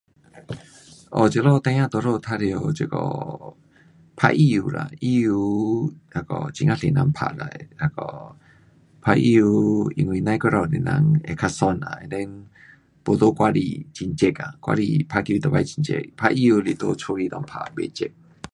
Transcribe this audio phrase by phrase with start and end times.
[1.11, 2.37] 哦，这里孩儿多数玩耍
[2.73, 3.53] 这个
[4.15, 7.47] 打羽球啦，羽球那个很呀多人打啦。
[7.77, 8.35] 那个，
[8.99, 11.99] 打羽球因为甭过头多人，会较爽啦。
[12.01, 12.29] and then
[13.05, 14.55] 没在外里很热啊。
[14.61, 17.53] 外里打球每次很热，打羽球每次是在家里内打。
[17.75, 18.09] 不热。